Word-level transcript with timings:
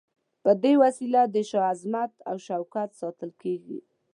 په 0.43 0.51
دې 0.63 0.73
وسیله 0.83 1.21
د 1.33 1.35
شاه 1.49 1.67
عظمت 1.71 2.11
او 2.29 2.35
شوکت 2.45 2.89
ساتل 3.01 3.31
کیږي. 3.41 3.79